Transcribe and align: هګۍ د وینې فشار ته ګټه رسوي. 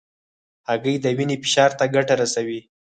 هګۍ 0.69 0.95
د 1.01 1.05
وینې 1.17 1.37
فشار 1.43 1.71
ته 1.79 1.85
ګټه 1.95 2.13
رسوي. 2.21 2.59